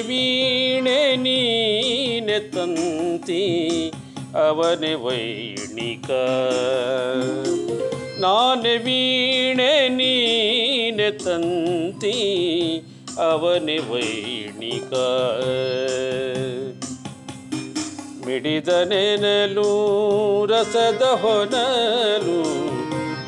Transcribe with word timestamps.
ವೀಣೆ 0.00 1.16
ನೀನೆ 1.16 2.38
ತಂತಿ, 2.38 3.92
ಅವನೆ 4.48 4.94
ವೈಣಿಕ. 4.94 6.10
ನಾನೆ 8.20 8.76
ವೀಣೆ 8.76 9.88
ನೀನೆ 9.88 11.10
ತಂತಿ, 11.10 12.16
ಅವನೆ 13.30 13.78
ವೈಣಿಕ. 13.78 14.94
ಮಿಡಿದ 18.26 18.68
ನೆನಲು, 18.68 19.70
ರಸದ 20.46 21.02
ಹೊನಲು, 21.02 22.42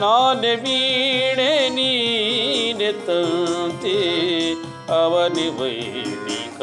ನಾನೆ 0.00 0.54
ವೀಣೆ 0.54 1.68
ನೀನೆ 1.68 2.92
ತಂತೆ 2.92 3.98
ಅವನಿ 5.02 5.48
ವೈಣಿಕ 5.48 6.62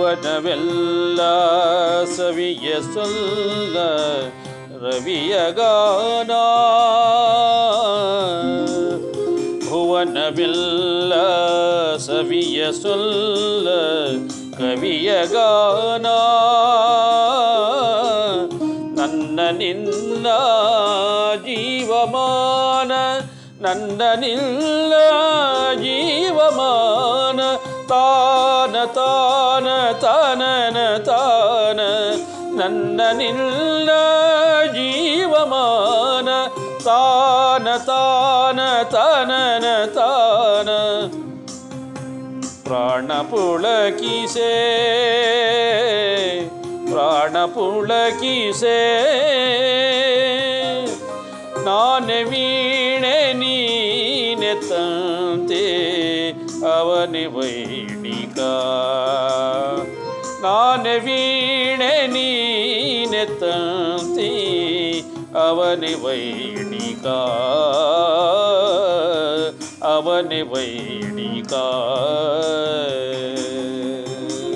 ಭುವನವೆಲ್ಲ 0.00 1.20
ಸವಿಯ 2.16 2.68
ಸೊಲ್ಲ 2.80 3.76
ರವಿಯ 4.84 5.34
ಗಾನ. 5.50 6.30
ಭುವನವೆಲ್ಲ 9.68 11.12
ಸವಿಯ 11.96 12.72
ಸೊಲ್ಲ 12.72 13.68
ಕವಿಯ 14.56 15.10
ಗಾನ. 15.26 16.06
ನನ್ನ 19.00 19.40
ನಿನ್ನ 19.58 20.26
ಜೀವಮಾನ, 21.36 22.92
ನನ್ನ 23.60 24.02
ನಿಲ್ಲ 24.16 25.09
ತಾನ 29.50 29.92
ತಾನನ 29.92 30.96
ತಾನ. 30.96 31.80
ನನ್ನ 32.58 33.00
ನಿಲ್ಲ 33.12 33.90
ಜೀವಮಾನ. 34.66 36.28
ತಾನ 36.84 37.76
ತಾನ 37.76 38.82
ತಾನನ 38.82 39.84
ತಾನ. 39.94 40.68
ಪ್ರಾಣ 42.64 43.12
ಪುಳಕಿಸೆ 43.12 44.50
ಪ್ರಾಣ 46.90 47.44
ಪುಳಕಿಸೆ. 47.44 48.92
ನಾನೆ 51.64 52.22
ವೀಣೆ 52.22 53.32
ನೀನೆ 53.32 54.54
ತಂತೆ. 54.68 55.90
ಅವನಿ 56.68 57.26
ವೈಣಿಕ 57.26 58.38
ನಾನೆ 60.42 60.96
ವೀಣೆ 60.98 61.92
ನೀನೆ 62.06 63.24
ತಂತೆ 63.40 64.30
ಅವನಿ 65.38 65.94
ವೈಣಿಕ 65.94 67.06
ಅವನಿ 69.86 70.42
ವೈಣಿಕ 70.42 71.52